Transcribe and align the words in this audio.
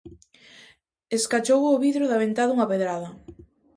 Escachou 1.17 1.61
o 1.73 1.81
vidro 1.85 2.05
da 2.07 2.21
ventá 2.23 2.43
dunha 2.45 2.69
pedrada. 2.71 3.09